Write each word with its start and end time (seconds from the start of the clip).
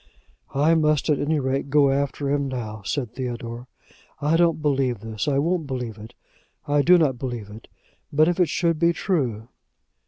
"I 0.55 0.73
must 0.73 1.11
at 1.11 1.19
any 1.19 1.39
rate 1.39 1.69
go 1.69 1.91
after 1.91 2.27
him 2.31 2.47
now," 2.47 2.81
said 2.83 3.11
Theodore. 3.13 3.67
"I 4.19 4.35
don't 4.35 4.59
believe 4.59 5.01
this; 5.01 5.27
I 5.27 5.37
won't 5.37 5.67
believe 5.67 5.99
it. 5.99 6.15
I 6.67 6.81
do 6.81 6.97
not 6.97 7.19
believe 7.19 7.51
it. 7.51 7.67
But 8.11 8.27
if 8.27 8.39
it 8.39 8.49
should 8.49 8.79
be 8.79 8.93
true 8.93 9.47